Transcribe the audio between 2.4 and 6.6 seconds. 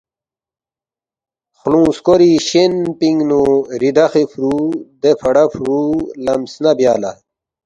شین پِنگ نُو ریدخی فُرو، دے فڑا فُرو لم